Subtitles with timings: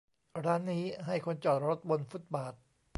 [0.45, 2.53] ร้านนี้ให้คนจอดรถบนฟุตบาท